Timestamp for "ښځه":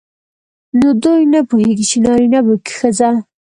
2.79-3.09